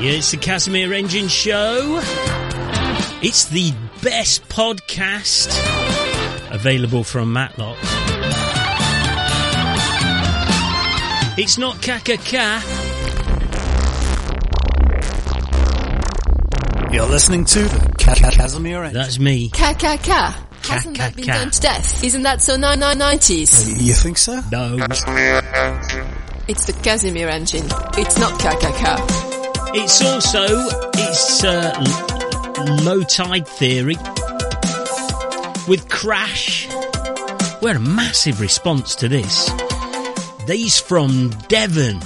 [0.00, 2.00] Yeah, it's the Casimir Engine Show.
[3.22, 5.48] It's the best podcast
[6.50, 7.76] available from Matlock.
[11.36, 12.62] It's not Kakaka.
[16.94, 18.94] You're listening to the Casimir Engine.
[18.94, 19.50] That's me.
[19.50, 20.32] Kakaka.
[20.66, 22.02] Hasn't that been done to death?
[22.02, 23.76] Isn't that so 990s?
[23.76, 24.40] Uh, you think so?
[24.50, 24.76] No.
[26.48, 27.66] It's the Casimir Engine.
[27.98, 29.29] It's not KKK.
[29.72, 30.46] It's also
[30.94, 33.96] it's uh, low tide theory
[35.68, 36.68] with Crash.
[37.62, 39.48] We're a massive response to this.
[40.46, 42.00] These from Devon.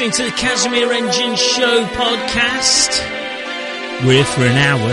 [0.00, 3.06] listening to the Casimir Engine Show podcast.
[4.06, 4.88] We're for an hour.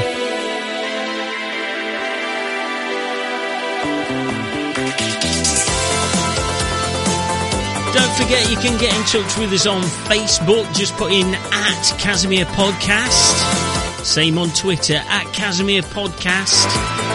[7.93, 10.75] Don't forget you can get in touch with us on Facebook.
[10.75, 14.03] Just put in at Casimir Podcast.
[14.03, 17.06] Same on Twitter at Casimir Podcast.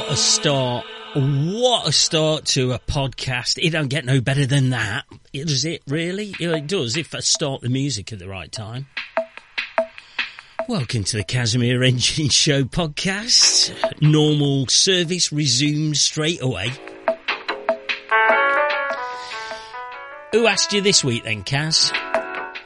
[0.00, 0.86] What a start.
[1.14, 3.62] What a start to a podcast.
[3.62, 5.04] It don't get no better than that.
[5.34, 6.34] Does it really?
[6.40, 8.86] It does if I start the music at the right time.
[10.66, 14.00] Welcome to the Casimir Engine Show podcast.
[14.00, 16.72] Normal service resumes straight away.
[20.32, 21.92] Who asked you this week then, Kaz?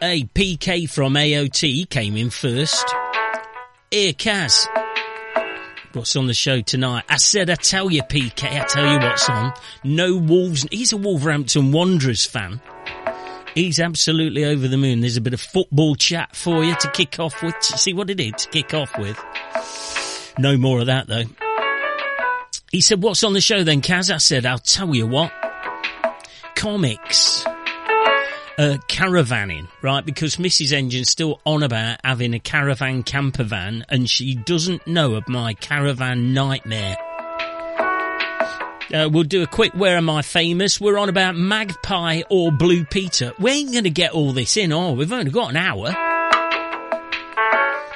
[0.01, 2.95] A PK from AOT came in first.
[3.91, 4.69] Here, Kaz.
[5.95, 7.05] What's on the show tonight?
[7.09, 9.53] I said I tell you, PK, I tell you what's on.
[9.85, 10.67] No Wolves.
[10.73, 12.61] He's a Wolverhampton Wanderers fan.
[13.55, 15.01] He's absolutely over the moon.
[15.01, 17.55] There's a bit of football chat for you to kick off with.
[17.63, 19.17] See what it is to kick off with.
[20.37, 21.25] No more of that though.
[22.73, 24.13] He said, what's on the show then, Kaz?
[24.13, 25.33] I said, I'll tell you what.
[26.57, 27.45] Comics
[28.59, 30.05] uh, caravanning, right?
[30.05, 30.73] Because Mrs.
[30.73, 35.55] Engine's still on about having a caravan camper van and she doesn't know of my
[35.55, 36.97] caravan nightmare.
[38.93, 40.81] Uh, we'll do a quick Where Am I Famous?
[40.81, 43.33] We're on about Magpie or Blue Peter.
[43.39, 45.89] We ain't going to get all this in, oh, we've only got an hour.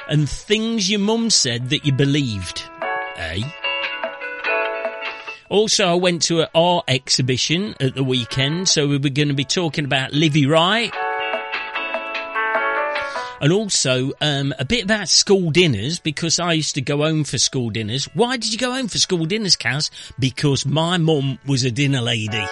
[0.09, 2.63] And things your mum said that you believed,
[3.17, 3.41] eh?
[5.49, 9.33] Also, I went to an art exhibition at the weekend, so we were going to
[9.33, 10.93] be talking about Livy Wright.
[13.41, 17.39] And also, um, a bit about school dinners, because I used to go home for
[17.39, 18.05] school dinners.
[18.13, 19.89] Why did you go home for school dinners, Kaz?
[20.19, 22.45] Because my mum was a dinner lady.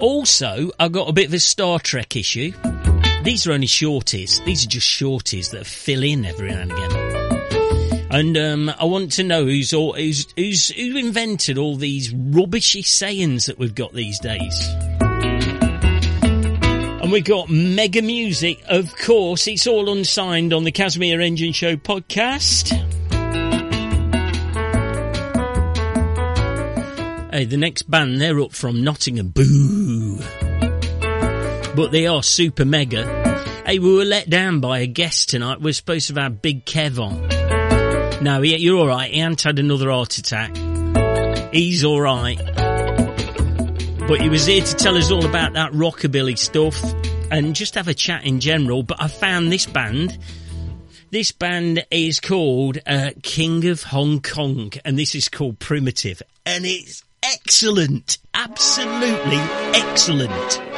[0.00, 2.52] Also, I got a bit of a Star Trek issue.
[3.22, 4.44] These are only shorties.
[4.44, 7.05] These are just shorties that fill in every now and again.
[8.16, 12.80] And um, I want to know who's, all, who's, who's who invented all these rubbishy
[12.80, 14.68] sayings that we've got these days.
[17.02, 19.46] And we got mega music, of course.
[19.46, 22.70] It's all unsigned on the Casimir Engine Show podcast.
[27.34, 29.28] Hey, the next band, they're up from Nottingham.
[29.28, 30.20] Boo!
[31.76, 33.04] But they are super mega.
[33.66, 35.60] Hey, we were let down by a guest tonight.
[35.60, 37.35] We're supposed to have Big Kev on.
[38.20, 39.10] No, he, you're all right.
[39.10, 40.56] He hasn't had another heart attack.
[41.52, 42.38] He's all right.
[44.08, 46.80] But he was here to tell us all about that rockabilly stuff
[47.30, 48.82] and just have a chat in general.
[48.82, 50.18] But I found this band.
[51.10, 56.66] This band is called uh, King of Hong Kong, and this is called Primitive, and
[56.66, 59.38] it's excellent, absolutely
[59.72, 60.75] excellent.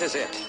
[0.00, 0.48] This is it.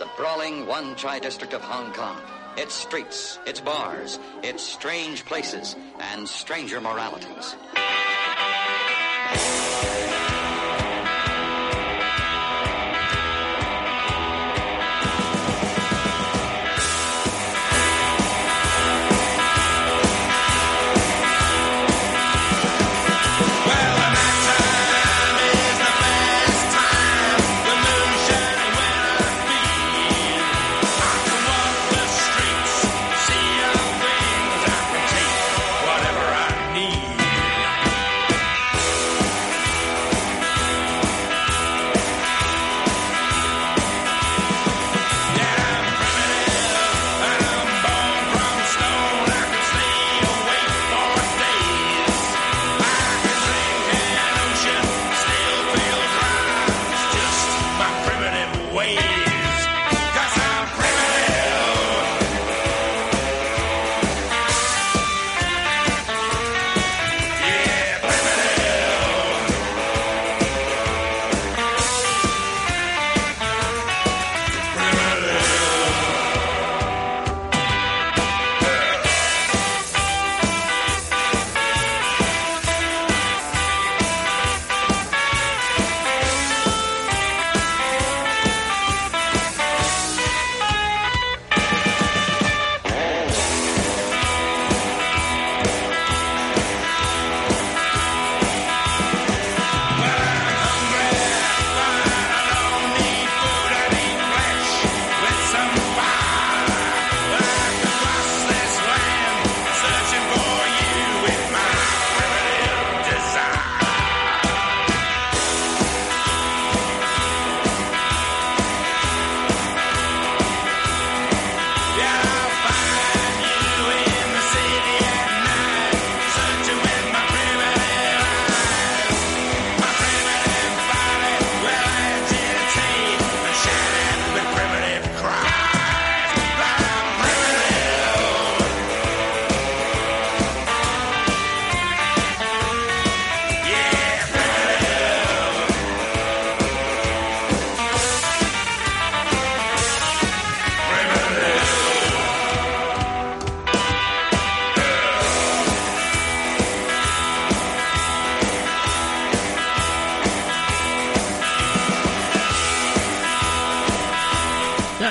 [0.00, 2.20] The brawling Wan Chai district of Hong Kong.
[2.56, 7.54] Its streets, its bars, its strange places, and stranger moralities.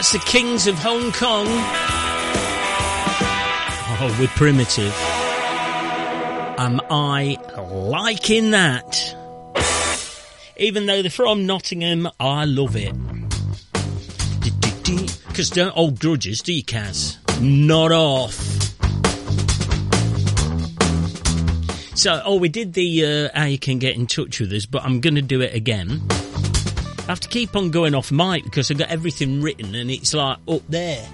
[0.10, 1.48] That's the Kings of Hong Kong.
[4.00, 4.94] Oh, we're primitive.
[6.58, 7.38] Am I
[7.70, 9.16] liking that?
[10.56, 12.96] Even though they're from Nottingham, I love it.
[15.28, 17.18] Because don't hold grudges, do you, Kaz?
[17.42, 18.36] Not off.
[21.98, 24.86] So, oh, we did the uh, how you can get in touch with us, but
[24.86, 26.02] I'm going to do it again.
[27.08, 30.14] I have to keep on going off mic because I've got everything written and it's
[30.14, 31.08] like up there.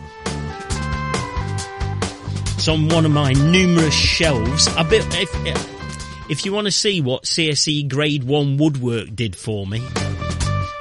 [2.56, 4.68] It's on one of my numerous shelves.
[4.76, 9.84] If, if you want to see what CSE Grade 1 woodwork did for me,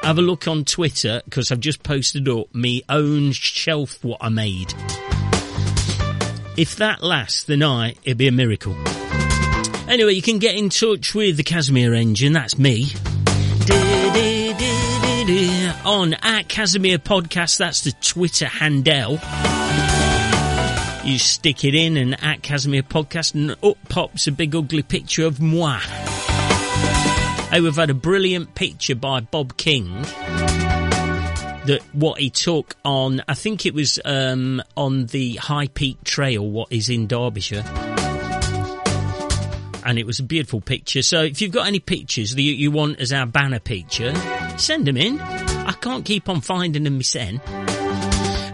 [0.02, 4.30] have a look on Twitter because I've just posted up me own shelf what I
[4.30, 4.72] made.
[6.56, 8.74] If that lasts the night, it'd be a miracle.
[9.90, 12.86] Anyway, you can get in touch with the Casimir engine, that's me
[15.22, 17.58] on at Casimir Podcast.
[17.58, 19.20] That's the Twitter handle.
[21.04, 25.24] You stick it in and at Casimir Podcast, and up pops a big ugly picture
[25.24, 25.78] of moi.
[27.50, 30.02] Hey, we've had a brilliant picture by Bob King.
[31.66, 36.44] That what he took on, I think it was um, on the High Peak Trail,
[36.44, 37.91] what is in Derbyshire
[39.84, 41.02] and it was a beautiful picture.
[41.02, 44.14] So if you've got any pictures that you, you want as our banner picture,
[44.56, 45.20] send them in.
[45.20, 47.40] I can't keep on finding them myself.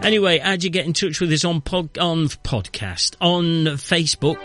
[0.03, 4.37] Anyway, how'd you get in touch with us on pod, on podcast on Facebook?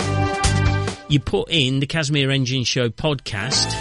[1.09, 3.73] You put in the Casimir Engine Show podcast,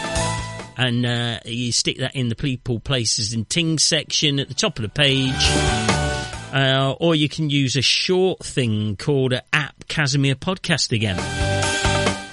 [0.77, 4.77] and uh, you stick that in the people, places, and things section at the top
[4.77, 5.33] of the page.
[6.53, 11.52] Uh, or you can use a short thing called app Casimir Podcast again.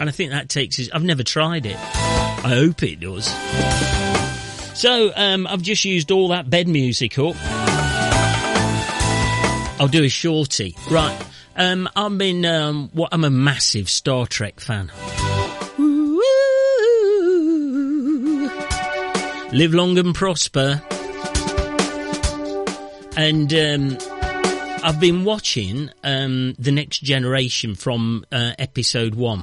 [0.00, 0.88] And I think that takes us.
[0.92, 1.76] I've never tried it.
[1.76, 3.26] I hope it does.
[4.78, 7.36] So um, I've just used all that bed music up.
[9.78, 10.74] I'll do a shorty.
[10.90, 11.16] Right.
[11.54, 12.46] Um, I'm in.
[12.46, 13.10] Um, what?
[13.12, 14.90] I'm a massive Star Trek fan.
[19.52, 20.82] Live long and prosper.
[23.16, 23.98] And um,
[24.82, 29.42] I've been watching um, the Next Generation from uh, episode one.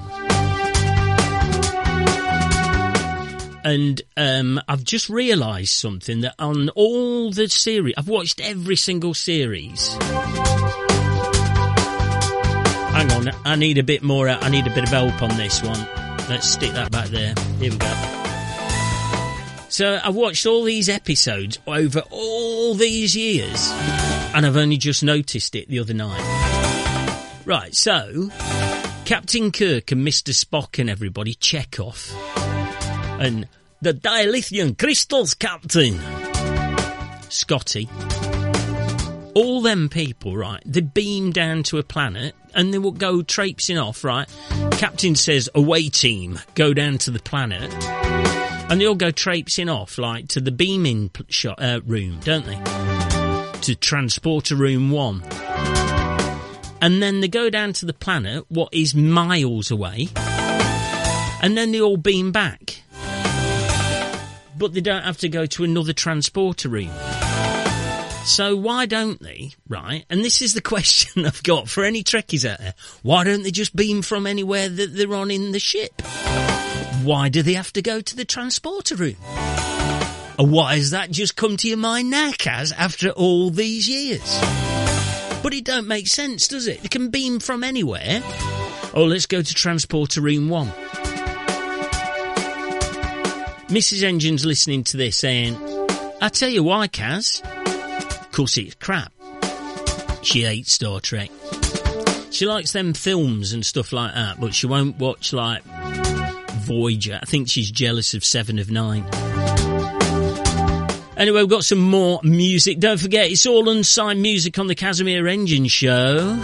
[3.67, 9.13] And um, I've just realised something that on all the series, I've watched every single
[9.13, 9.89] series.
[12.93, 14.29] Hang on, I need a bit more.
[14.29, 15.85] I need a bit of help on this one.
[16.29, 17.33] Let's stick that back there.
[17.59, 17.93] Here we go.
[19.67, 23.69] So I've watched all these episodes over all these years,
[24.33, 27.43] and I've only just noticed it the other night.
[27.43, 28.29] Right, so
[29.03, 30.31] Captain Kirk and Mr.
[30.33, 32.13] Spock and everybody check off
[33.19, 33.47] and
[33.81, 35.99] the dilithium crystals, Captain.
[37.29, 37.89] Scotty.
[39.33, 43.77] All them people, right, they beam down to a planet and they will go traipsing
[43.77, 44.27] off, right?
[44.71, 47.71] Captain says, away team, go down to the planet.
[48.69, 52.59] And they all go traipsing off, like, to the beaming shot, uh, room, don't they?
[53.61, 55.23] To transporter room one.
[56.81, 60.09] And then they go down to the planet, what is miles away.
[61.43, 62.81] And then they all beam back
[64.57, 66.91] but they don't have to go to another transporter room.
[68.25, 70.05] So why don't they, right?
[70.09, 72.73] And this is the question I've got for any Trekkies out there.
[73.01, 76.01] Why don't they just beam from anywhere that they're on in the ship?
[77.03, 79.15] Why do they have to go to the transporter room?
[80.39, 84.39] And why has that just come to your mind now, Kaz, after all these years?
[85.41, 86.81] But it don't make sense, does it?
[86.81, 88.21] They can beam from anywhere.
[88.93, 90.73] Oh, let's go to transporter room one.
[93.67, 94.03] Mrs.
[94.03, 95.57] Engine's listening to this saying,
[96.21, 97.43] I tell you why, Kaz.
[98.21, 99.11] Of course it's crap.
[100.23, 101.29] She hates Star Trek.
[102.31, 105.63] She likes them films and stuff like that, but she won't watch like
[106.61, 107.19] Voyager.
[107.21, 109.05] I think she's jealous of Seven of Nine.
[111.17, 112.79] Anyway, we've got some more music.
[112.79, 116.35] Don't forget, it's all unsigned music on the Casimir Engine Show.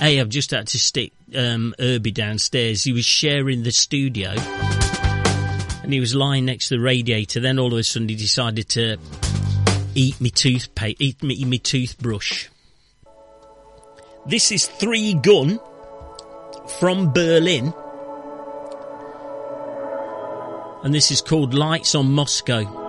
[0.00, 2.84] Hey, I've just had to stick um, Herbie downstairs.
[2.84, 4.34] He was sharing the studio
[5.88, 7.40] and he was lying next to the radiator.
[7.40, 8.98] Then all of a sudden he decided to
[9.94, 12.48] eat me toothpaste, eat me, me toothbrush.
[14.26, 15.58] This is Three Gun
[16.78, 17.72] from Berlin.
[20.84, 22.87] And this is called Lights on Moscow.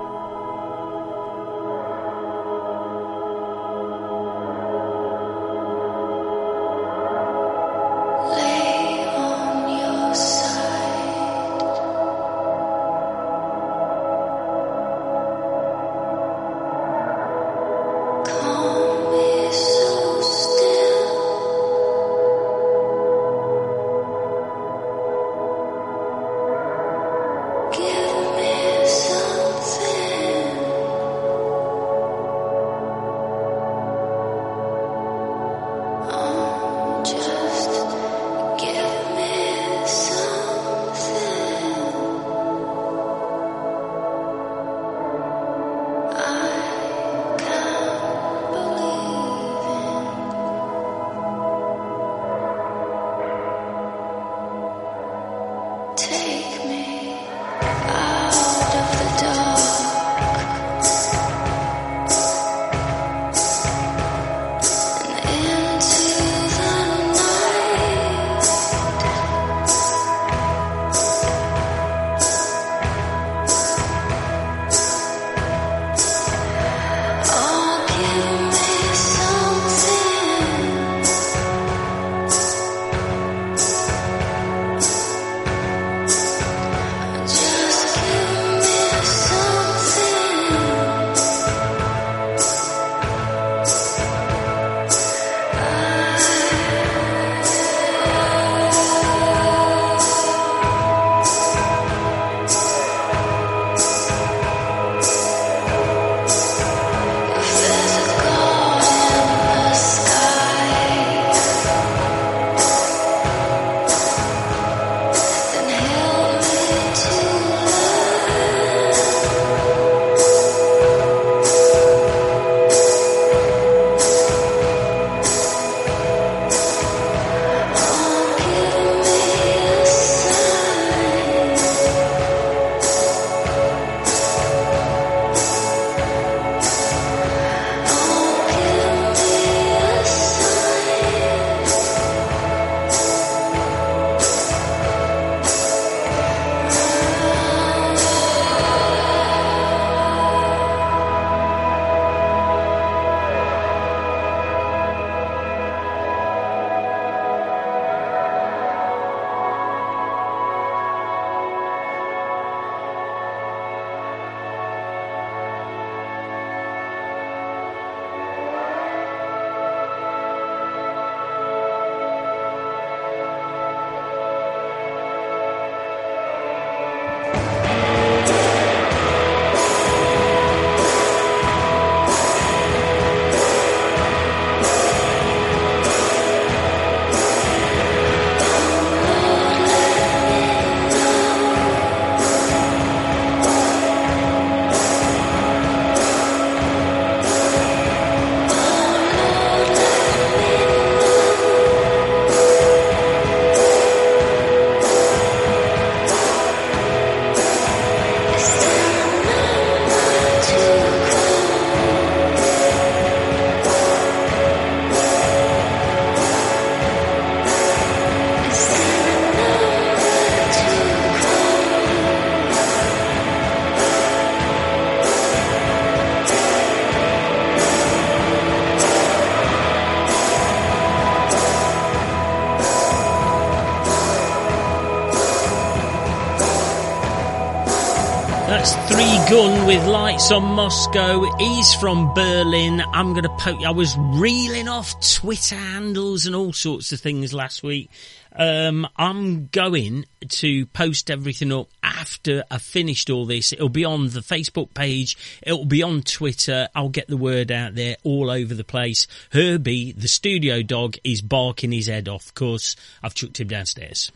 [240.32, 241.24] On Moscow.
[241.38, 242.82] He's from Berlin.
[242.94, 243.64] I'm going to poke.
[243.64, 247.90] I was reeling off Twitter handles and all sorts of things last week.
[248.36, 253.54] Um, I'm going to post everything up after I've finished all this.
[253.54, 255.18] It'll be on the Facebook page.
[255.42, 256.70] It'll be on Twitter.
[256.76, 259.08] I'll get the word out there all over the place.
[259.32, 262.28] Herbie, the studio dog, is barking his head off.
[262.28, 264.12] Of course, I've chucked him downstairs.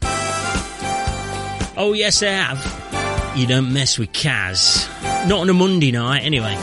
[1.76, 2.93] Oh, yes, I have.
[3.36, 4.88] You don't mess with Kaz.
[5.28, 6.56] Not on a Monday night, anyway.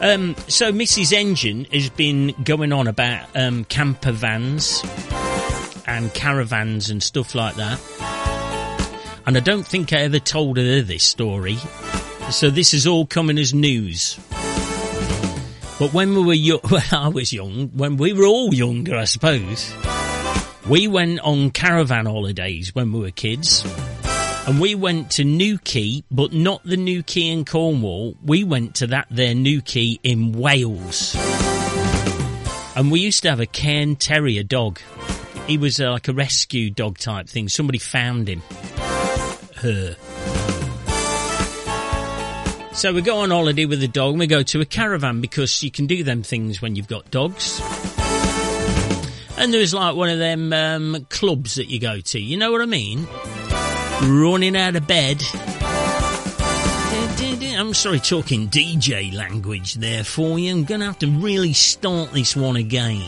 [0.00, 1.12] Um, so Mrs.
[1.12, 4.82] Engine has been going on about um, camper vans
[5.86, 7.78] and caravans and stuff like that.
[9.26, 11.58] And I don't think I ever told her this story.
[12.30, 14.18] So this is all coming as news.
[15.78, 19.04] But when we were young, well, I was young, when we were all younger, I
[19.04, 19.72] suppose,
[20.68, 23.64] we went on caravan holidays when we were kids.
[24.46, 28.16] And we went to Newquay, but not the Newquay in Cornwall.
[28.24, 31.14] We went to that there Newquay in Wales.
[32.76, 34.78] And we used to have a Cairn Terrier dog.
[35.46, 37.48] He was uh, like a rescue dog type thing.
[37.48, 38.42] Somebody found him.
[39.56, 39.96] Her.
[42.74, 45.62] So we go on holiday with the dog and we go to a caravan because
[45.62, 47.60] you can do them things when you've got dogs.
[49.40, 52.18] And there's like one of them um, clubs that you go to.
[52.18, 53.06] You know what I mean?
[54.02, 55.22] Running out of bed.
[57.58, 60.52] I'm sorry, talking DJ language there for you.
[60.52, 63.02] I'm going to have to really start this one again.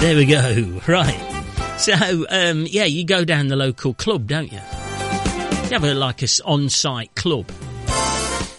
[0.00, 0.80] There we go.
[0.88, 1.30] Right.
[1.78, 4.58] So, um, yeah, you go down the local club, don't you?
[4.58, 7.50] You have a, like a on-site club.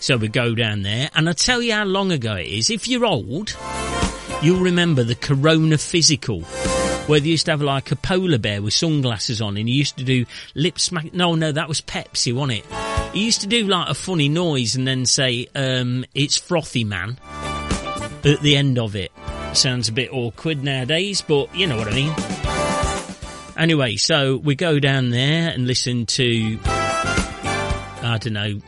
[0.06, 2.70] So we go down there, and I tell you how long ago it is.
[2.70, 3.58] If you're old,
[4.44, 8.76] you'll remember the Corona Physical, where they used to have like a polar bear with
[8.76, 11.12] sunglasses on, and he used to do lip smack.
[11.12, 12.66] No, no, that was Pepsi, wasn't it?
[13.16, 17.18] He used to do like a funny noise and then say, um, "It's frothy, man."
[18.24, 19.12] At the end of it,
[19.54, 22.14] sounds a bit awkward nowadays, but you know what I mean.
[23.58, 28.62] Anyway, so we go down there and listen to, I don't know,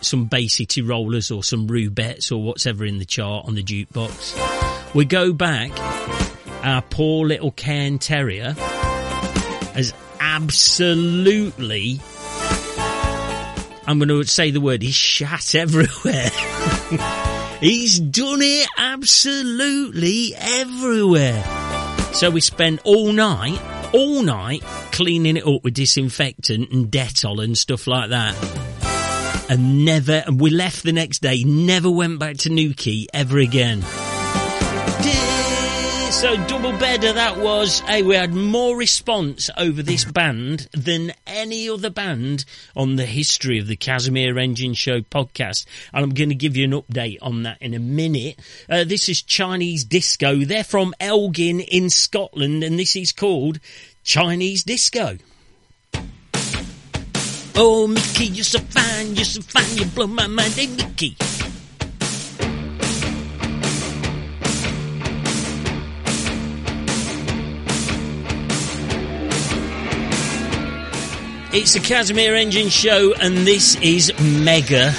[0.00, 4.94] some City Rollers or some Rubettes or whatever in the chart on the jukebox.
[4.94, 5.70] We go back,
[6.64, 8.52] our poor little Cairn Terrier
[9.74, 12.00] has absolutely,
[13.86, 16.30] I'm going to say the word, he's shat everywhere.
[17.60, 21.44] he's done it absolutely everywhere.
[22.12, 23.60] So we spent all night,
[23.92, 28.34] all night cleaning it up with disinfectant and Dettol and stuff like that
[29.48, 33.82] and never, and we left the next day, never went back to Newquay ever again.
[36.16, 37.80] So double better that was.
[37.80, 43.58] Hey, we had more response over this band than any other band on the history
[43.58, 45.66] of the Casimir Engine Show podcast.
[45.92, 48.40] And I'm going to give you an update on that in a minute.
[48.66, 50.36] Uh, this is Chinese Disco.
[50.36, 53.60] They're from Elgin in Scotland and this is called
[54.02, 55.18] Chinese Disco.
[57.58, 60.52] Oh, Mickey, you're so fine, you're so fine, you blow my mind.
[60.52, 61.16] Hey, Mickey.
[71.58, 74.92] It's the Casimir Engine Show, and this is Mega.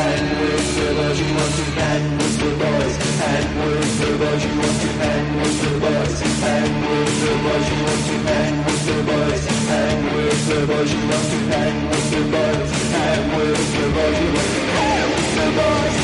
[0.00, 1.18] And with the boys.
[1.20, 2.94] you want to, and with the boys.
[3.30, 4.42] And with the boys.
[4.46, 6.16] you want to, and with the boys.
[6.50, 7.66] And with the boys.
[7.70, 9.44] you want to, and with the boys.
[9.70, 10.92] And with the boys.
[10.94, 12.70] you want to, and with the boys.
[13.00, 14.18] And with the boys.
[14.22, 15.99] you want to, and with the boys.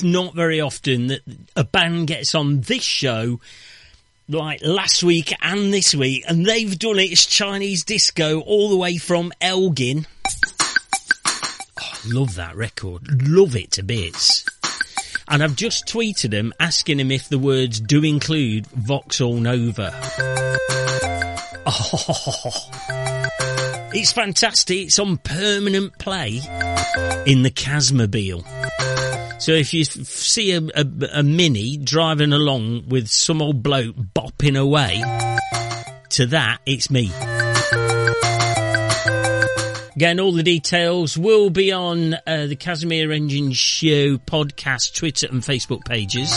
[0.00, 1.20] It's not very often that
[1.54, 3.38] a band gets on this show
[4.30, 7.12] like last week and this week, and they've done it.
[7.12, 10.06] It's Chinese disco all the way from Elgin.
[11.78, 13.28] Oh, love that record.
[13.28, 14.46] Love it to bits.
[15.28, 19.92] And I've just tweeted him asking him if the words do include Vauxhall Nova.
[21.72, 23.19] Oh,
[23.92, 24.78] it's fantastic.
[24.78, 26.40] It's on permanent play
[27.26, 28.44] in the Casmobile.
[29.40, 34.58] So if you see a, a, a mini driving along with some old bloke bopping
[34.58, 35.02] away,
[36.10, 37.10] to that, it's me.
[39.96, 45.42] Again, all the details will be on uh, the Casimir Engine Show podcast, Twitter and
[45.42, 46.30] Facebook pages.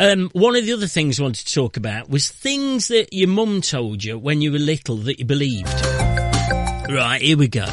[0.00, 3.28] Um, one of the other things I wanted to talk about was things that your
[3.28, 5.68] mum told you when you were little that you believed.
[6.88, 7.66] Right, here we go.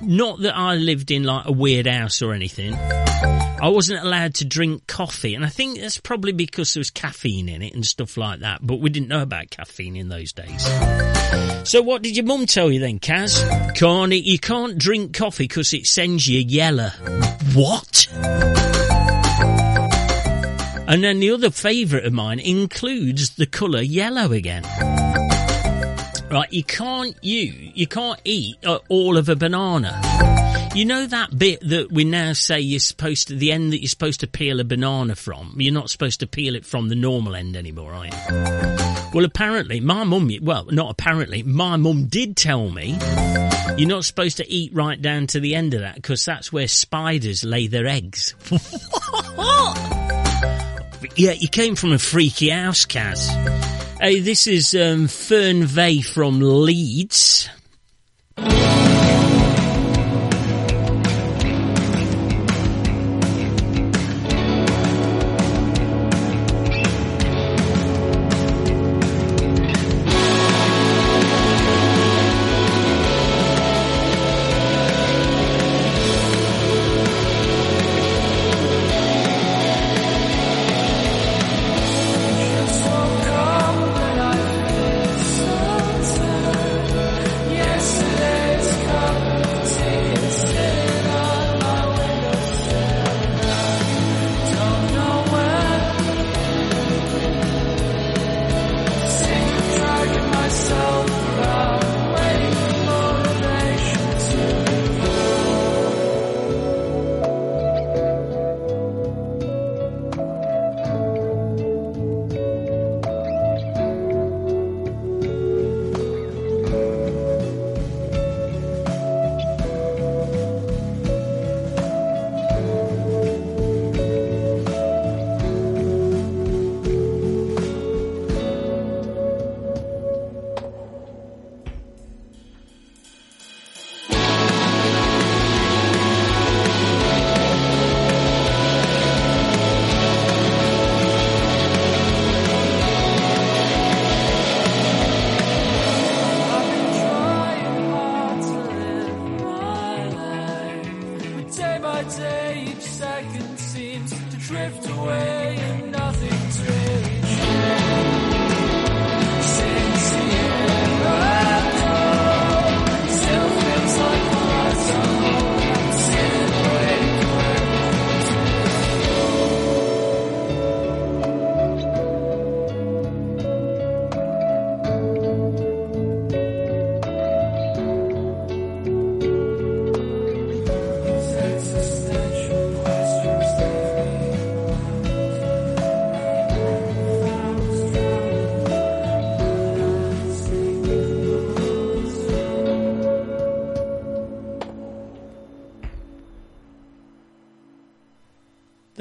[0.00, 2.74] Not that I lived in like a weird house or anything.
[2.74, 7.48] I wasn't allowed to drink coffee, and I think that's probably because there was caffeine
[7.48, 10.62] in it and stuff like that, but we didn't know about caffeine in those days.
[11.68, 13.74] So what did your mum tell you then, Kaz?
[13.74, 16.90] Can't you can't drink coffee because it sends you yellow.
[17.54, 18.06] What?
[20.94, 24.62] And then the other favourite of mine includes the colour yellow again.
[26.30, 30.00] Right, you can't you you can't eat uh, all of a banana.
[30.72, 33.88] You know that bit that we now say you're supposed to the end that you're
[33.88, 35.56] supposed to peel a banana from.
[35.58, 38.12] You're not supposed to peel it from the normal end anymore, are you?
[39.12, 40.30] Well, apparently, my mum.
[40.42, 42.96] Well, not apparently, my mum did tell me
[43.76, 46.68] you're not supposed to eat right down to the end of that because that's where
[46.68, 48.36] spiders lay their eggs.
[51.16, 53.28] yeah, you came from a freaky house, Kaz.
[54.00, 57.48] Hey, this is um, Fern Veh from Leeds.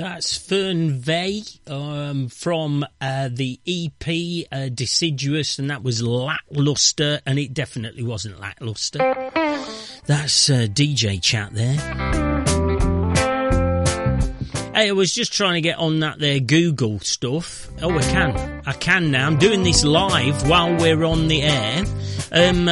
[0.04, 7.40] That's Fern Veh um, from uh, the EP uh, Deciduous, and that was lackluster, and
[7.40, 8.98] it definitely wasn't lackluster.
[10.06, 11.78] That's uh, DJ chat there.
[14.76, 17.70] Hey, I was just trying to get on that there Google stuff.
[17.82, 18.62] Oh, I can.
[18.66, 19.26] I can now.
[19.26, 21.86] I'm doing this live while we're on the air.
[22.34, 22.68] Um,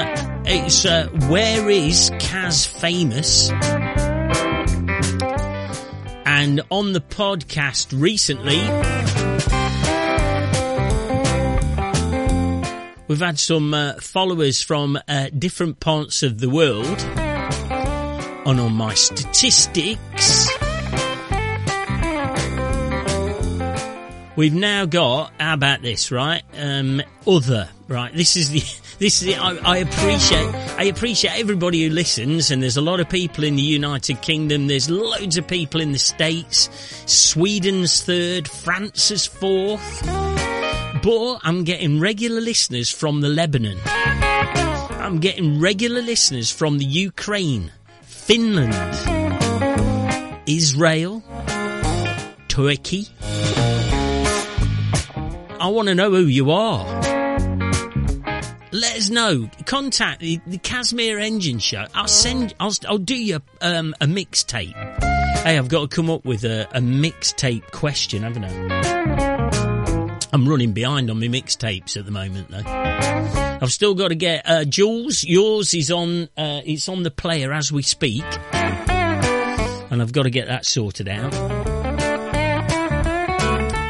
[0.46, 3.52] it's uh, Where is Kaz Famous?
[6.42, 8.58] And on the podcast recently,
[13.08, 17.00] we've had some uh, followers from uh, different parts of the world.
[18.48, 20.50] And on my statistics,
[24.36, 26.42] we've now got, how about this, right?
[26.58, 28.12] Um, other, right?
[28.16, 28.64] This is the
[29.02, 33.10] this is I, I, appreciate I appreciate everybody who listens, and there's a lot of
[33.10, 34.68] people in the United Kingdom.
[34.68, 36.70] There's loads of people in the States.
[37.08, 40.06] Sweden's third, France's fourth.
[40.06, 43.80] But I'm getting regular listeners from the Lebanon.
[43.86, 47.72] I'm getting regular listeners from the Ukraine,
[48.04, 48.76] Finland,
[50.46, 51.24] Israel,
[52.50, 53.08] Turkey.
[55.60, 57.11] I want to know who you are
[58.72, 59.50] let us know.
[59.66, 61.86] Contact the, the Casimir Engine Show.
[61.94, 62.54] I'll send.
[62.60, 64.76] I'll, I'll do you um, a mixtape.
[65.44, 70.22] Hey, I've got to come up with a, a mixtape question, haven't I?
[70.34, 72.64] I'm running behind on my mixtapes at the moment, though.
[72.66, 75.24] I've still got to get uh, Jules.
[75.24, 76.30] Yours is on.
[76.38, 81.10] Uh, it's on the player as we speak, and I've got to get that sorted
[81.10, 81.61] out.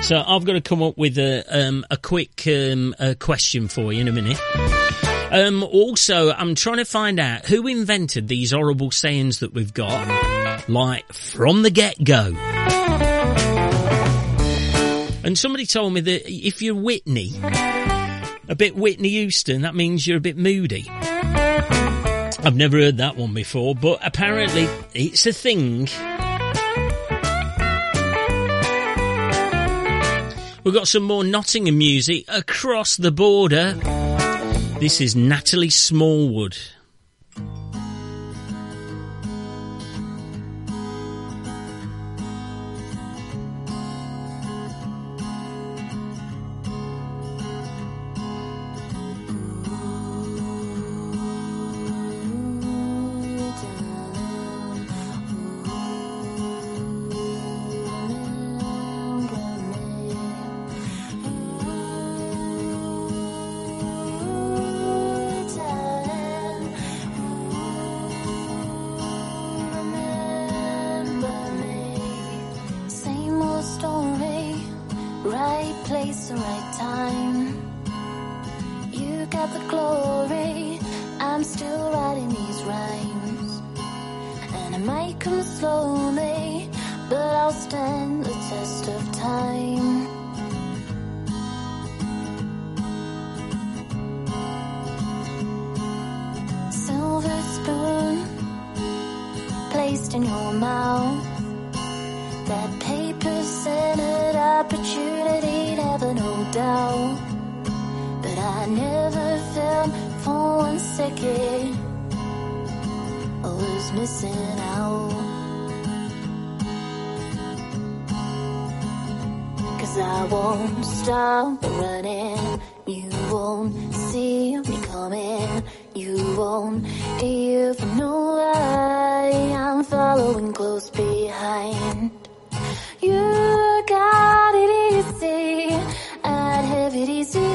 [0.01, 3.93] So I've got to come up with a um, a quick um, a question for
[3.93, 4.39] you in a minute.
[5.31, 10.67] Um, also, I'm trying to find out who invented these horrible sayings that we've got,
[10.67, 12.33] like from the get go.
[15.23, 17.31] And somebody told me that if you're Whitney,
[18.49, 20.85] a bit Whitney Houston, that means you're a bit moody.
[20.89, 25.87] I've never heard that one before, but apparently it's a thing.
[30.63, 33.73] We've got some more Nottingham music across the border.
[34.79, 36.55] This is Natalie Smallwood.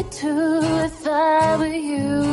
[0.09, 2.26] Whilst you are rolling in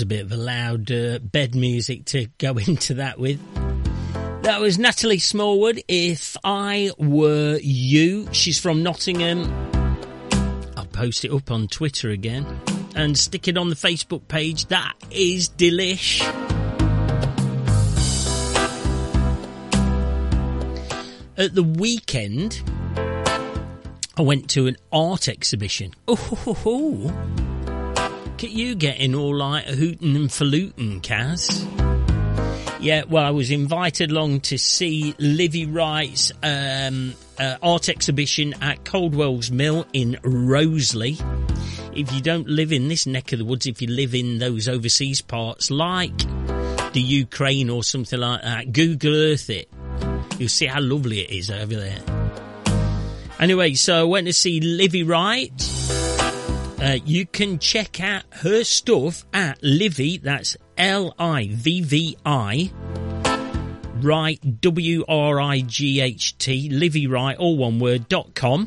[0.00, 3.38] was a bit of a loud uh, bed music to go into that with.
[4.44, 5.82] That was Natalie Smallwood.
[5.88, 9.42] If I were you, she's from Nottingham.
[10.74, 12.46] I'll post it up on Twitter again
[12.94, 14.66] and stick it on the Facebook page.
[14.66, 16.22] That is delish.
[21.36, 22.62] At the weekend,
[24.16, 25.92] I went to an art exhibition.
[26.08, 27.49] Oh,
[28.40, 31.62] Look at you getting all like a hootin' and falutin', Kaz.
[32.80, 38.82] Yeah, well, I was invited along to see Livvi Wright's um, uh, art exhibition at
[38.86, 41.20] Caudwell's Mill in Rowsley.
[41.94, 44.68] If you don't live in this neck of the woods, if you live in those
[44.68, 46.16] overseas parts like
[46.94, 49.68] the Ukraine or something like that, Google Earth it.
[50.38, 51.98] You'll see how lovely it is over there.
[53.38, 55.99] Anyway, so I went to see Livvi Wright.
[56.80, 62.72] Uh, you can check out her stuff at Livvi, that's L I V V I,
[63.96, 68.66] right, W R I G H T, Livvi Wright, all one word, dot com.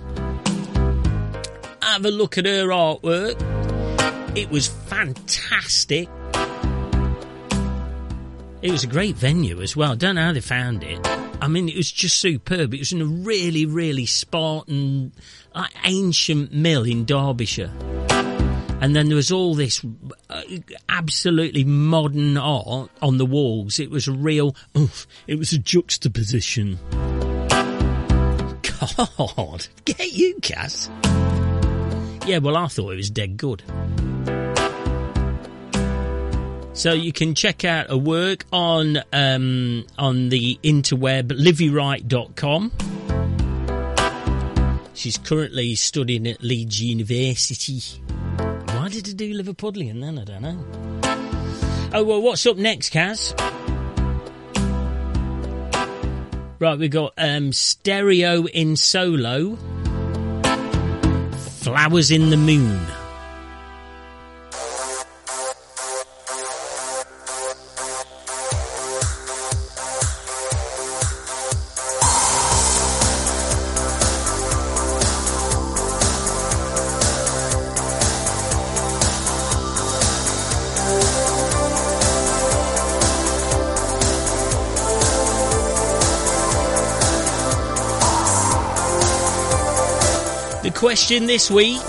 [1.82, 3.36] Have a look at her artwork.
[4.38, 6.08] It was fantastic.
[8.64, 9.94] It was a great venue as well.
[9.98, 10.98] Don't know how they found it.
[11.42, 12.74] I mean, it was just superb.
[12.74, 15.12] It was in a really, really Spartan,
[15.54, 17.70] uh, ancient mill in Derbyshire.
[18.80, 19.84] And then there was all this
[20.30, 20.44] uh,
[20.88, 23.82] absolutely modern art on the walls.
[23.82, 26.80] It was a real, oof, it was a juxtaposition.
[28.88, 30.88] God, get you, Kaz.
[32.26, 33.62] Yeah, well, I thought it was dead good.
[36.74, 42.72] So you can check out a work on um, on the interweb, livviwright.com.
[44.96, 47.80] She's currently studying at Leeds University.
[48.38, 50.18] Why did I do Liverpudlian then?
[50.18, 50.66] I don't know.
[51.94, 53.34] Oh, well, what's up next, Kaz?
[56.60, 59.58] Right, we've got um, Stereo in Solo,
[61.62, 62.80] Flowers in the Moon.
[91.14, 91.80] Question this week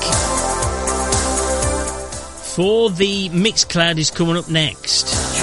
[2.55, 5.34] for the Mixcloud is coming up next.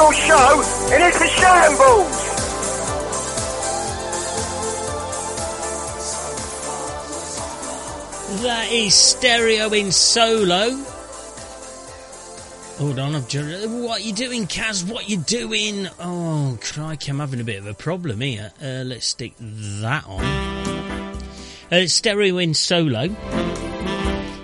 [0.00, 0.62] Whole show
[0.92, 2.30] and it's a shambles.
[8.42, 10.70] That is stereo in solo.
[12.78, 14.90] Hold on, I've just, what are you doing, Kaz?
[14.90, 15.86] What are you doing?
[15.98, 18.52] Oh, crikey, I'm having a bit of a problem here.
[18.62, 20.24] Uh, let's stick that on.
[21.70, 23.08] Uh, stereo in solo.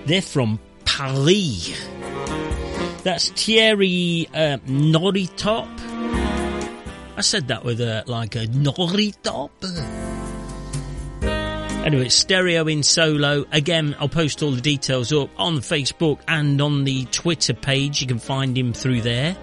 [0.05, 1.95] They're from Paris.
[3.07, 5.68] That's Thierry uh, Noritop.
[7.16, 9.50] I said that with a like a Noritop.
[11.86, 13.44] Anyway, stereo in solo.
[13.52, 18.00] Again, I'll post all the details up on Facebook and on the Twitter page.
[18.00, 19.36] You can find him through there.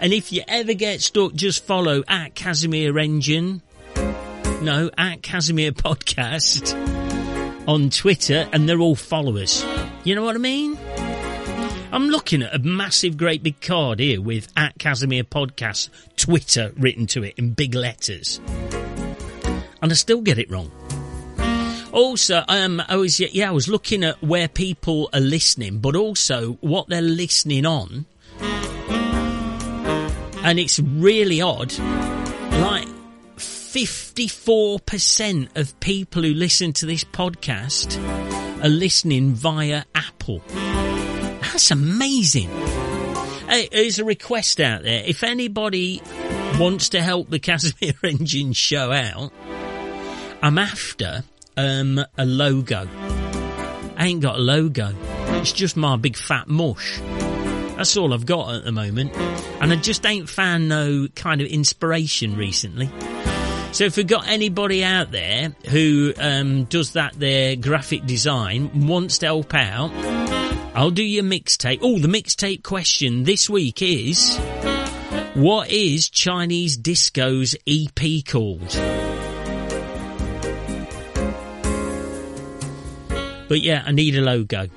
[0.00, 3.62] And if you ever get stuck, just follow at Casimir Engine.
[4.62, 6.74] No, at Casimir Podcast
[7.68, 9.64] on Twitter, and they're all followers.
[10.02, 10.76] You know what I mean?
[11.92, 17.06] I'm looking at a massive, great big card here with at Casimir Podcast Twitter written
[17.08, 18.40] to it in big letters.
[19.80, 20.70] And I still get it wrong.
[21.92, 26.54] Also, um, I was yeah, I was looking at where people are listening, but also
[26.60, 28.04] what they're listening on,
[30.42, 31.72] and it's really odd.
[31.78, 32.88] Like
[33.38, 37.96] fifty-four percent of people who listen to this podcast
[38.62, 40.42] are listening via Apple.
[41.40, 42.48] That's amazing.
[43.48, 45.02] Hey, there's a request out there.
[45.04, 46.02] If anybody
[46.58, 49.32] wants to help the Casimir Engine show out,
[50.42, 51.22] I'm after
[51.56, 52.88] um, a logo.
[53.96, 54.94] I ain't got a logo.
[55.40, 56.98] It's just my big fat mush.
[57.76, 59.14] That's all I've got at the moment.
[59.60, 62.90] And I just ain't found no kind of inspiration recently.
[63.72, 69.18] So if we've got anybody out there who um, does that their graphic design, wants
[69.18, 69.90] to help out,
[70.76, 71.78] I'll do your mixtape.
[71.80, 74.36] Oh, the mixtape question this week is,
[75.32, 78.60] what is Chinese Disco's EP called?
[83.48, 84.68] But yeah, I need a logo.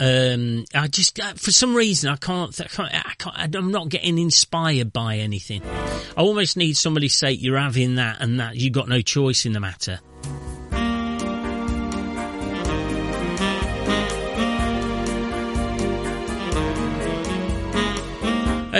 [0.00, 3.54] Um, I just uh, for some reason I can't, I can't, I can't.
[3.54, 5.62] I'm not getting inspired by anything.
[5.62, 8.56] I almost need somebody to say you're having that and that.
[8.56, 10.00] You got no choice in the matter.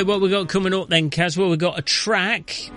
[0.01, 1.37] Hey, what we got coming up then, Kaz?
[1.37, 2.71] Well, we got a track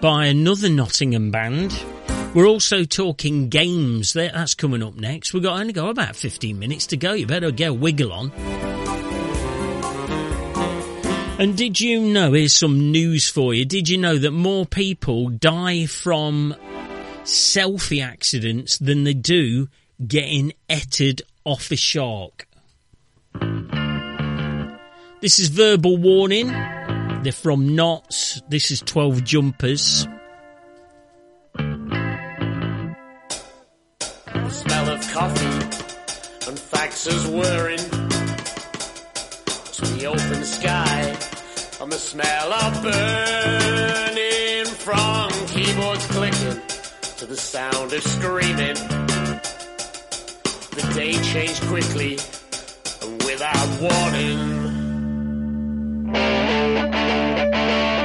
[0.00, 1.76] by another Nottingham band.
[2.32, 4.12] We're also talking games.
[4.12, 5.34] That's coming up next.
[5.34, 7.14] We've got only got about 15 minutes to go.
[7.14, 8.30] You better get a wiggle on.
[11.40, 13.64] And did you know, here's some news for you.
[13.64, 16.54] Did you know that more people die from
[17.24, 19.66] selfie accidents than they do
[20.06, 22.46] getting etted off a shark?
[25.24, 26.48] This is verbal warning.
[26.48, 28.42] They're from Notts.
[28.50, 30.06] This is 12 jumpers.
[31.54, 32.94] The
[34.50, 35.46] smell of coffee
[36.46, 37.78] and faxes whirring
[39.72, 41.16] to the open sky
[41.80, 46.60] and the smell of burning from keyboards clicking
[47.16, 48.74] to the sound of screaming.
[50.74, 52.18] The day changed quickly
[53.00, 54.63] and without warning.
[56.14, 58.03] Thank you.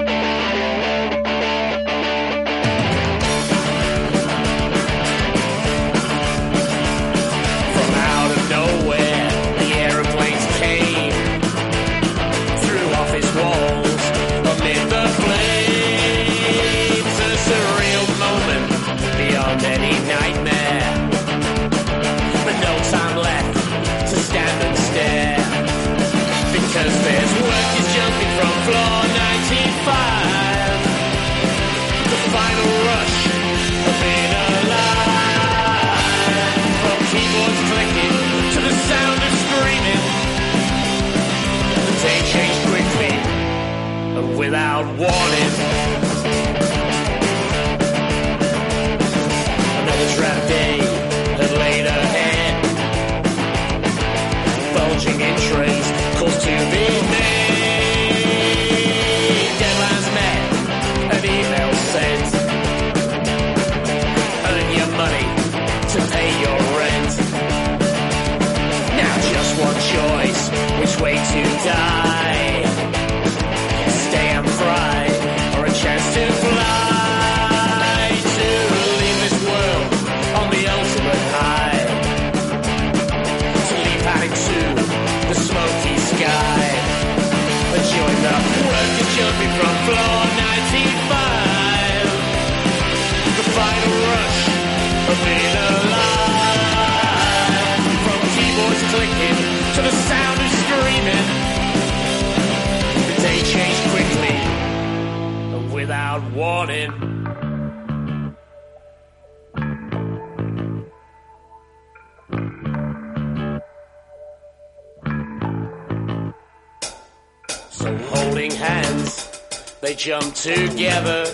[119.81, 121.25] They jump together.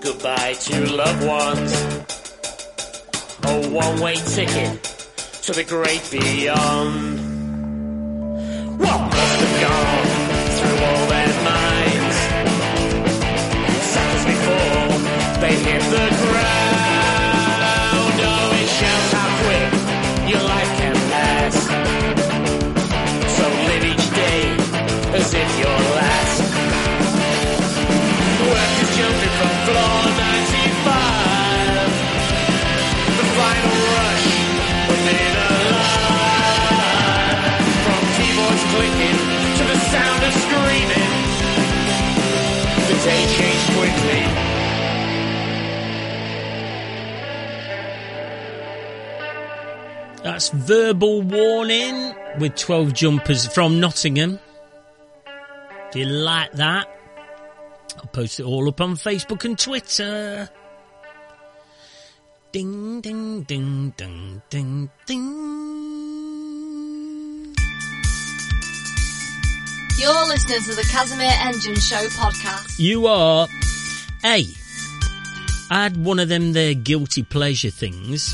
[0.00, 1.72] goodbye to loved ones.
[3.44, 4.82] A one-way ticket
[5.42, 7.17] to the great beyond.
[40.48, 41.08] Screaming.
[42.88, 44.22] The day changed quickly.
[50.24, 54.38] That's verbal warning with 12 jumpers from Nottingham.
[55.90, 56.86] Do you like that?
[57.96, 60.48] I'll post it all up on Facebook and Twitter.
[62.52, 65.57] Ding, ding, ding, ding, ding, ding.
[69.98, 72.78] You're listening to the Casimir Engine Show podcast.
[72.78, 73.48] You are.
[74.22, 74.54] I
[75.82, 78.32] had one of them there guilty pleasure things,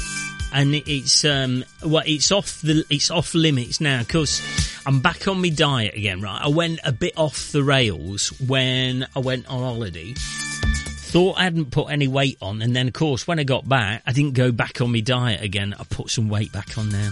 [0.52, 4.42] and it's um, well, it's off the it's off limits now because
[4.84, 6.20] I'm back on my diet again.
[6.20, 10.12] Right, I went a bit off the rails when I went on holiday.
[10.12, 14.02] Thought I hadn't put any weight on, and then of course when I got back,
[14.06, 15.74] I didn't go back on my diet again.
[15.80, 17.10] I put some weight back on now,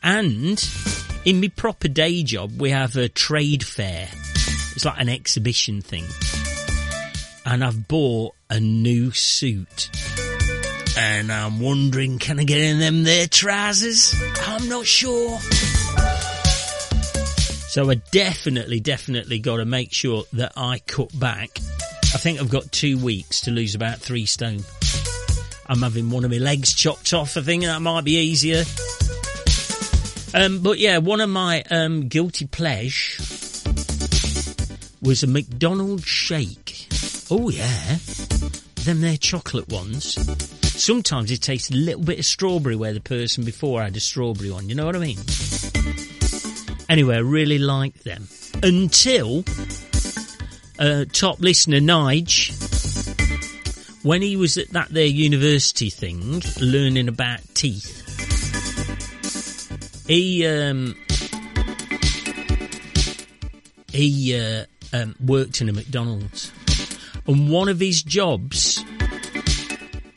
[0.00, 0.64] and
[1.24, 4.08] in my proper day job, we have a trade fair.
[4.74, 6.04] It's like an exhibition thing
[7.46, 9.90] and I've bought a new suit.
[10.96, 14.14] And I'm wondering, can I get in them there trousers?
[14.46, 15.38] I'm not sure.
[17.68, 21.50] So I definitely, definitely got to make sure that I cut back.
[22.14, 24.60] I think I've got two weeks to lose about three stone.
[25.66, 27.36] I'm having one of my legs chopped off.
[27.36, 28.62] I think that might be easier.
[30.34, 33.22] Um, but yeah, one of my um, guilty pleasure
[35.00, 36.88] was a McDonald's shake.
[37.30, 37.96] Oh yeah,
[38.84, 40.18] them there chocolate ones.
[40.62, 44.50] Sometimes it tastes a little bit of strawberry where the person before had a strawberry
[44.50, 44.68] one.
[44.68, 45.18] You know what I mean?
[46.88, 48.28] Anyway, I really like them
[48.62, 49.44] until
[50.78, 52.50] uh, top listener Nige,
[54.04, 58.03] when he was at that there university thing learning about teeth,
[60.06, 60.96] he um,
[63.92, 66.52] he uh, um, worked in a McDonald's,
[67.26, 68.84] and one of his jobs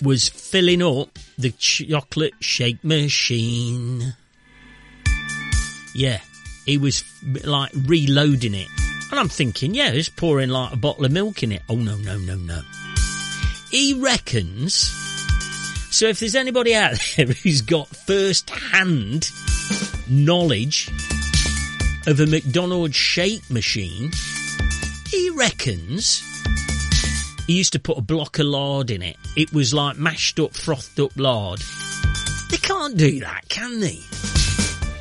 [0.03, 4.15] was filling up the chocolate shake machine.
[5.95, 6.19] Yeah,
[6.65, 7.03] he was
[7.43, 8.67] like reloading it,
[9.11, 11.61] and I'm thinking, yeah, he's pouring like a bottle of milk in it.
[11.69, 12.61] Oh no, no, no, no.
[13.71, 15.06] He reckons.
[15.91, 19.29] So if there's anybody out there who's got first hand
[20.09, 20.89] knowledge
[22.05, 24.11] of a McDonald's shake machine,
[25.09, 26.23] he reckons
[27.47, 29.17] he used to put a block of lard in it.
[29.35, 31.61] It was like mashed up, frothed up lard.
[32.49, 33.99] They can't do that, can they?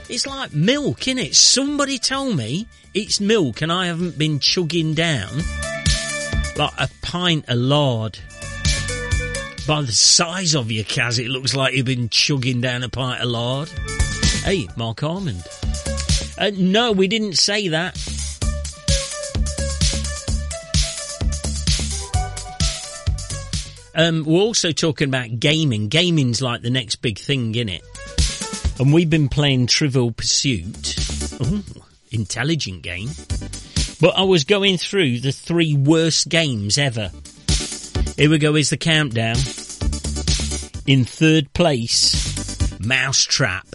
[0.09, 1.35] It's like milk, isn't it?
[1.35, 5.39] Somebody tell me it's milk and I haven't been chugging down
[6.57, 8.19] like a pint of lard.
[9.67, 13.21] By the size of your Kaz, it looks like you've been chugging down a pint
[13.21, 13.69] of lard.
[14.45, 15.45] Hey, Mark Armand.
[16.39, 17.97] Uh, no, we didn't say that.
[23.97, 25.89] Um, we're also talking about gaming.
[25.89, 27.83] Gaming's like the next big thing, innit?
[28.79, 30.97] And we've been playing Trivial Pursuit.
[31.45, 31.65] Ooh,
[32.13, 33.09] intelligent game.
[34.01, 37.11] But I was going through the three worst games ever.
[38.17, 39.37] Here we go, is the countdown.
[40.87, 43.67] In third place, Mousetrap.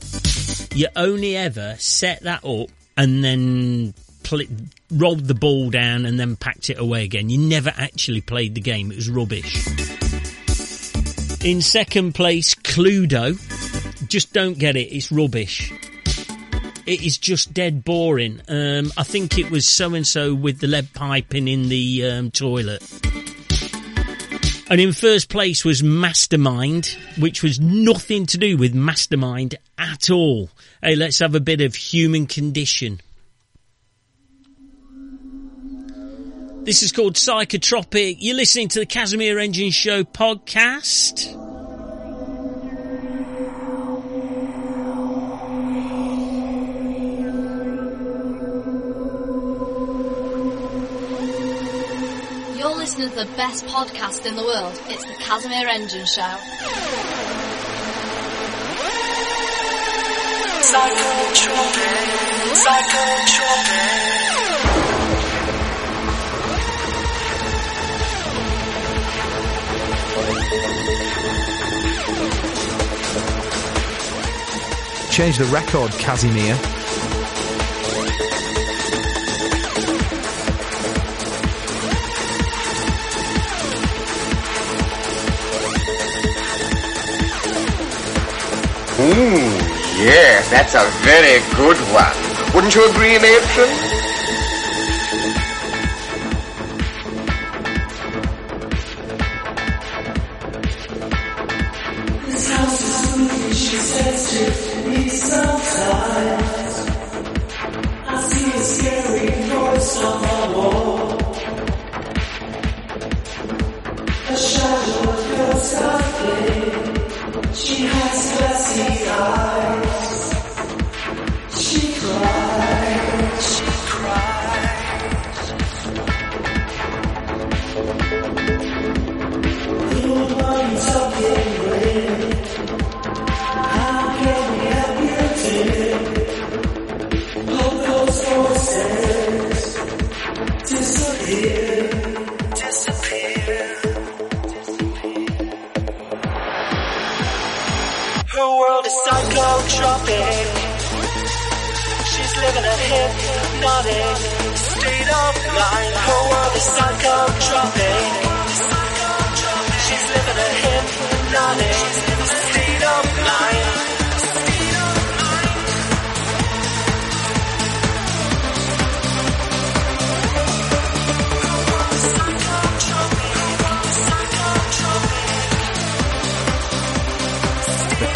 [0.74, 4.48] You only ever set that up and then pl-
[4.90, 7.30] rolled the ball down and then packed it away again.
[7.30, 9.68] You never actually played the game, it was rubbish.
[11.46, 13.38] In second place, Cluedo.
[14.10, 15.72] Just don't get it, it's rubbish
[16.88, 18.42] it is just dead boring.
[18.48, 22.32] Um, I think it was so and so with the lead piping in the um,
[22.32, 22.82] toilet.
[24.72, 30.50] And in first place was Mastermind, which was nothing to do with Mastermind at all.
[30.82, 33.02] Hey, let's have a bit of human condition.
[36.64, 38.16] This is called Psychotropic.
[38.20, 41.51] You're listening to the Casimir Engine Show podcast.
[52.82, 54.74] listening to the best podcast in the world.
[54.88, 56.24] It's the Casimir Engine Show.
[75.12, 76.81] Change the record, Casimir.
[89.02, 89.58] Ooh,
[89.98, 92.54] yes, that's a very good one.
[92.54, 93.91] Wouldn't you agree, Matron?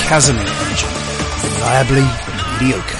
[0.06, 0.90] chasm engine.
[1.44, 2.06] Reliably
[2.62, 2.95] mediocre.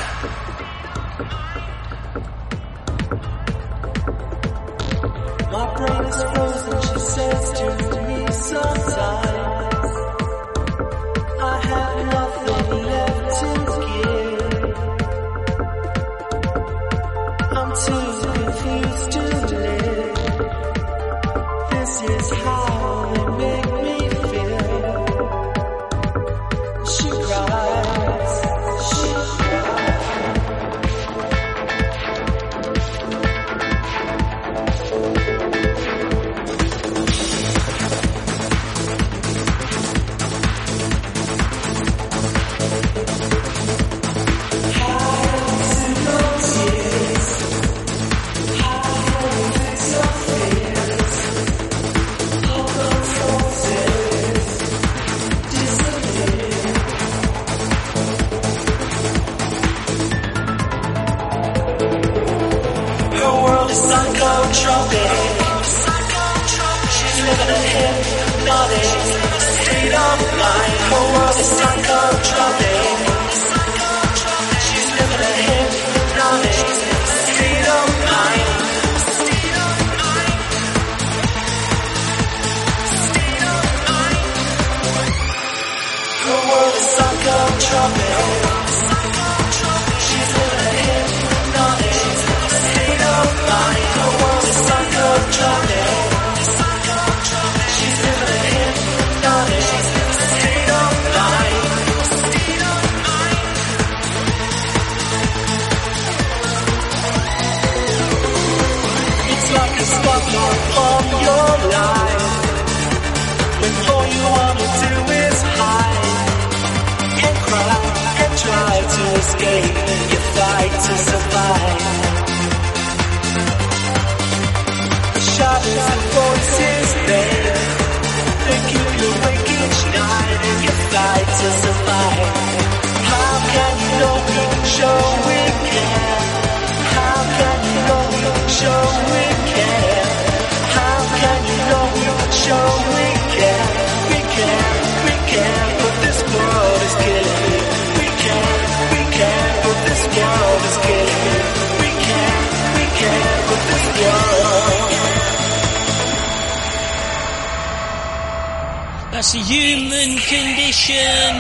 [159.40, 161.36] Human condition.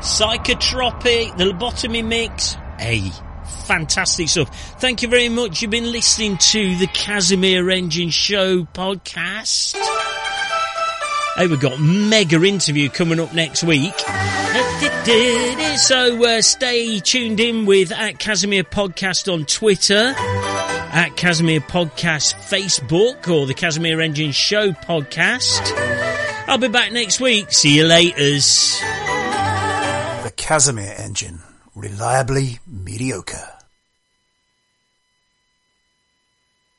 [0.00, 2.56] Psychotropic, the lobotomy mix.
[2.78, 3.10] Hey,
[3.66, 4.50] fantastic stuff.
[4.80, 5.62] Thank you very much.
[5.62, 9.74] You've been listening to the Casimir Engine Show podcast.
[11.36, 13.94] Hey, we've got mega interview coming up next week.
[15.76, 23.28] So uh, stay tuned in with at Casimir Podcast on Twitter, at Casimir Podcast Facebook,
[23.28, 26.03] or the Casimir Engine Show podcast.
[26.46, 27.50] I'll be back next week.
[27.52, 28.80] See you laters.
[30.22, 31.40] The Casimir engine.
[31.74, 33.53] Reliably mediocre.